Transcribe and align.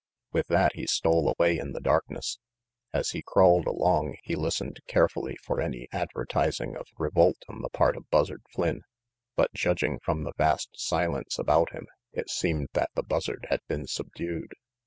With 0.31 0.47
that 0.47 0.71
he 0.73 0.87
stole 0.87 1.29
away 1.31 1.59
in 1.59 1.73
the 1.73 1.79
darkness. 1.79 2.39
As 2.91 3.11
he 3.11 3.21
crawled 3.21 3.67
along 3.67 4.15
he 4.23 4.35
listened 4.35 4.79
carefully 4.87 5.37
for 5.45 5.61
any 5.61 5.87
adver 5.91 6.25
tising 6.25 6.75
of 6.75 6.87
revolt 6.97 7.37
on 7.47 7.61
the 7.61 7.69
part 7.69 7.95
of 7.95 8.09
Buzzard 8.09 8.41
Flynn; 8.51 8.81
but 9.35 9.53
judging 9.53 9.99
from 10.03 10.23
the 10.23 10.33
vast 10.39 10.71
silence 10.73 11.37
about 11.37 11.71
him, 11.71 11.85
it 12.13 12.31
seemed 12.31 12.69
that 12.73 12.89
the 12.95 13.03
Buzzard 13.03 13.45
had 13.51 13.59
been 13.67 13.85
subdued. 13.85 14.53